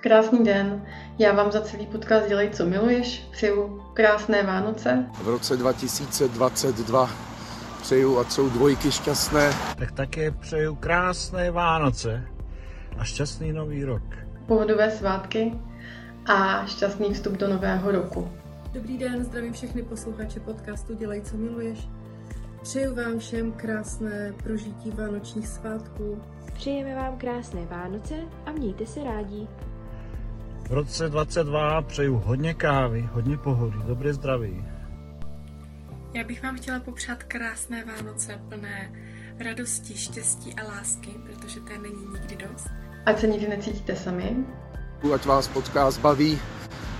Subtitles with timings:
[0.00, 0.86] Krásný den.
[1.18, 3.28] Já vám za celý podcast Dělej, co miluješ.
[3.30, 5.06] Přeju krásné Vánoce.
[5.22, 7.10] V roce 2022
[7.82, 9.52] přeju, ať jsou dvojky šťastné.
[9.78, 12.24] Tak také přeju krásné Vánoce
[12.98, 14.02] a šťastný nový rok.
[14.46, 15.54] Pohodové svátky
[16.26, 18.28] a šťastný vstup do nového roku.
[18.72, 21.88] Dobrý den, zdravím všechny posluchače podcastu Dělej, co miluješ.
[22.62, 26.22] Přeju vám všem krásné prožití vánočních svátků.
[26.54, 28.14] Přejeme vám krásné Vánoce
[28.46, 29.48] a mějte se rádi.
[30.68, 34.64] V roce 22 přeju hodně kávy, hodně pohody, dobré zdraví.
[36.14, 38.92] Já bych vám chtěla popřát krásné Vánoce plné
[39.44, 42.68] radosti, štěstí a lásky, protože té není nikdy dost.
[43.06, 44.36] Ať se nikdy necítíte sami,
[45.14, 46.38] Ať vás podcast baví,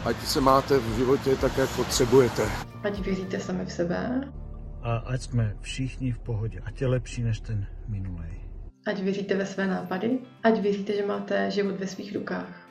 [0.04, 2.42] ať se máte v životě tak, jak potřebujete.
[2.84, 4.20] ať věříte sami v sebe,
[4.82, 8.40] A ať jsme všichni v pohodě, ať je lepší než ten minulej.
[8.87, 12.67] ať věříte ve své nápady, ať věříte, že máte život ve svých rukách,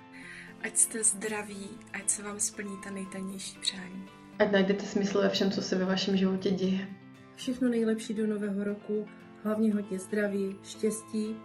[0.64, 4.06] Ať jste zdraví, ať se vám splní ta nejtajnější přání.
[4.40, 6.88] ať najdete smysl ve všem, co se ve vašem životě děje.
[7.36, 9.08] Všechno nejlepší do nového roku,
[9.44, 11.36] hlavně hodně zdraví, štěstí.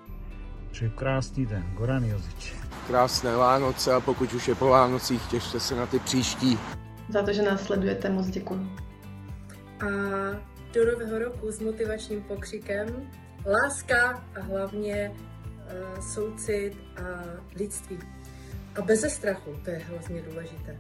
[0.71, 2.55] Přeju krásný den, Goran Jozič.
[2.87, 6.59] Krásné Vánoce a pokud už je po Vánocích, těšte se na ty příští.
[7.09, 8.69] Za to, že nás sledujete, moc děkuji.
[9.81, 9.87] A
[10.75, 13.11] do nového roku s motivačním pokřikem
[13.47, 17.23] láska a hlavně uh, soucit a
[17.57, 17.99] lidství.
[18.75, 20.79] A bez strachu, to je hrozně důležité.